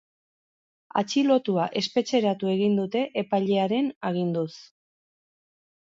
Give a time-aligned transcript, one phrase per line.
[1.01, 4.51] Atxilotua espetxeratu egin dute epailearen aginduz.